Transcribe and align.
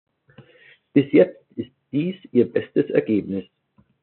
Bis 0.93 1.11
jetzt 1.11 1.45
ist 1.55 1.69
dies 1.91 2.15
ihr 2.31 2.51
bestes 2.51 2.89
Ergebnis. 2.89 3.45